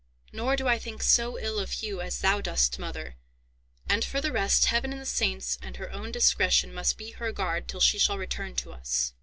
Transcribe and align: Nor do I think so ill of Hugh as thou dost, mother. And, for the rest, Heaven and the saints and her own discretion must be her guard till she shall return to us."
Nor 0.33 0.55
do 0.55 0.67
I 0.67 0.79
think 0.79 1.03
so 1.03 1.37
ill 1.37 1.59
of 1.59 1.69
Hugh 1.73 2.01
as 2.01 2.21
thou 2.21 2.41
dost, 2.41 2.79
mother. 2.79 3.17
And, 3.87 4.03
for 4.03 4.19
the 4.19 4.31
rest, 4.31 4.65
Heaven 4.65 4.91
and 4.93 4.99
the 4.99 5.05
saints 5.05 5.59
and 5.61 5.77
her 5.77 5.91
own 5.91 6.11
discretion 6.11 6.73
must 6.73 6.97
be 6.97 7.11
her 7.11 7.31
guard 7.31 7.67
till 7.67 7.81
she 7.81 7.99
shall 7.99 8.17
return 8.17 8.55
to 8.55 8.71
us." 8.71 9.13